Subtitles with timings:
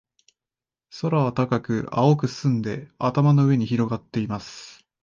[0.99, 4.83] 空は高く、青く澄んで、頭の上に広がっています。